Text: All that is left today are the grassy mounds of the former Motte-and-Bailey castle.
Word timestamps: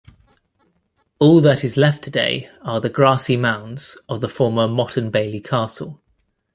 All 1.19 1.41
that 1.41 1.63
is 1.63 1.77
left 1.77 2.03
today 2.03 2.49
are 2.63 2.81
the 2.81 2.89
grassy 2.89 3.37
mounds 3.37 3.99
of 4.09 4.19
the 4.19 4.29
former 4.29 4.67
Motte-and-Bailey 4.67 5.41
castle. 5.41 6.01